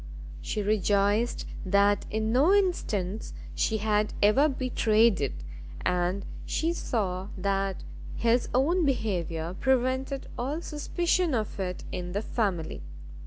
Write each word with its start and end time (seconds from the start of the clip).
She 0.41 0.63
rejoiced 0.63 1.45
that 1.63 2.07
in 2.09 2.33
no 2.33 2.51
instance 2.55 3.33
she 3.53 3.77
had 3.77 4.13
ever 4.19 4.49
betrayed 4.49 5.21
it, 5.21 5.43
and 5.85 6.25
she 6.43 6.73
saw 6.73 7.27
that 7.37 7.83
his 8.15 8.49
own 8.51 8.83
behaviour 8.83 9.53
prevented 9.59 10.25
all 10.39 10.59
suspicion 10.59 11.35
of 11.35 11.59
it 11.59 11.83
in 11.91 12.13
the 12.13 12.23
family. 12.23 12.81